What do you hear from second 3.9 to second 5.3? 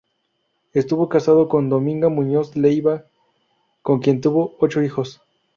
quien tuvo ocho hijos.